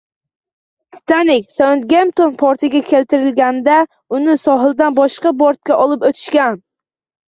Titanik" 0.95 1.45
Sautgempton 1.57 2.33
portiga 2.41 2.83
keltirilganda, 2.89 3.79
uni 4.21 4.39
sohildan 4.49 5.01
boshqa 5.05 5.39
bortga 5.47 5.83
olib 5.89 6.13
oʻtishgan 6.13 6.65